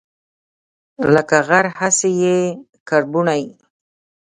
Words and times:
لکه 1.13 1.37
غر، 1.47 1.65
هغسي 1.79 2.11
یې 2.21 2.37
کربوڼی 2.89 3.43